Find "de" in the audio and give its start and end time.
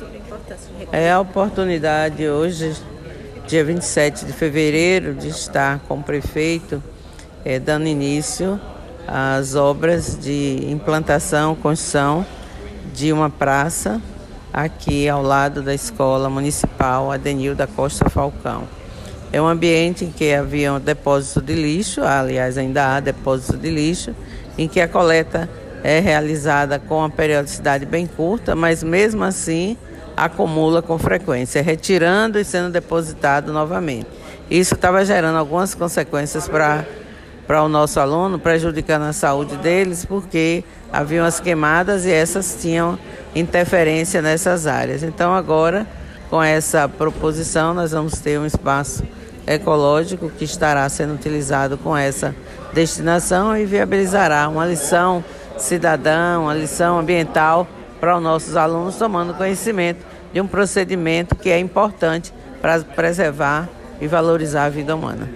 0.78-0.88, 4.24-4.32, 5.14-5.28, 10.18-10.66, 12.94-13.12, 21.42-21.54, 23.58-23.70, 60.32-60.40